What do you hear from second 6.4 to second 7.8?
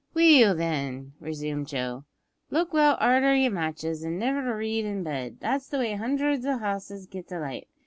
o' houses get a light.